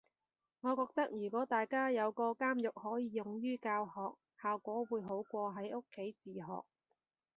[0.61, 6.63] 我覺得如果大家有個監獄可以用於教學，效果會好過喺屋企自學